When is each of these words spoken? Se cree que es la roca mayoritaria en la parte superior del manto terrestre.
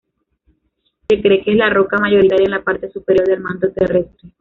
Se 1.09 1.21
cree 1.21 1.43
que 1.43 1.51
es 1.51 1.57
la 1.57 1.69
roca 1.69 1.99
mayoritaria 1.99 2.45
en 2.45 2.49
la 2.53 2.63
parte 2.63 2.89
superior 2.89 3.27
del 3.27 3.39
manto 3.39 3.71
terrestre. 3.71 4.29